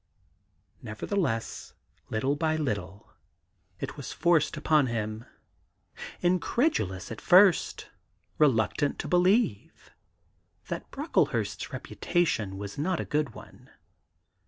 [0.81, 1.75] Nevertheless,
[2.09, 3.13] little by little,
[3.79, 5.25] it was forced upon him—
[6.21, 7.91] incredulous at first,
[8.39, 9.91] reluctant to believe—
[10.69, 13.69] that Brocklehurst's reputation was not a good one.